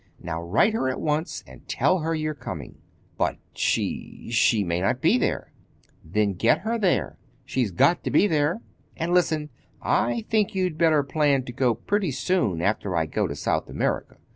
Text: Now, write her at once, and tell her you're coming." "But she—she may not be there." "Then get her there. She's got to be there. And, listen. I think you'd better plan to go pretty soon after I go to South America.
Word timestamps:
Now, 0.19 0.41
write 0.41 0.73
her 0.73 0.89
at 0.89 0.99
once, 0.99 1.43
and 1.45 1.67
tell 1.67 1.99
her 1.99 2.15
you're 2.15 2.33
coming." 2.33 2.79
"But 3.19 3.37
she—she 3.53 4.63
may 4.63 4.81
not 4.81 4.99
be 4.99 5.19
there." 5.19 5.51
"Then 6.03 6.33
get 6.33 6.61
her 6.61 6.79
there. 6.79 7.19
She's 7.45 7.69
got 7.69 8.03
to 8.05 8.09
be 8.09 8.25
there. 8.25 8.61
And, 8.97 9.13
listen. 9.13 9.51
I 9.79 10.25
think 10.27 10.55
you'd 10.55 10.75
better 10.79 11.03
plan 11.03 11.43
to 11.43 11.53
go 11.53 11.75
pretty 11.75 12.09
soon 12.09 12.63
after 12.63 12.95
I 12.95 13.05
go 13.05 13.27
to 13.27 13.35
South 13.35 13.69
America. 13.69 14.17